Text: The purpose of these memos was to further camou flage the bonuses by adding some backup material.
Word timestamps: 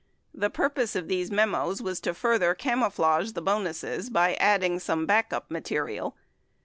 The 0.33 0.49
purpose 0.49 0.95
of 0.95 1.07
these 1.07 1.29
memos 1.29 1.79
was 1.79 1.99
to 1.99 2.15
further 2.15 2.55
camou 2.55 2.87
flage 2.91 3.35
the 3.35 3.41
bonuses 3.43 4.09
by 4.09 4.33
adding 4.39 4.79
some 4.79 5.05
backup 5.05 5.51
material. 5.51 6.15